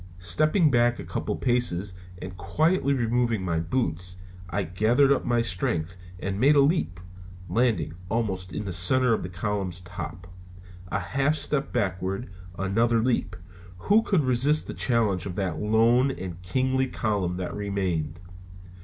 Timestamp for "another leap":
12.57-13.35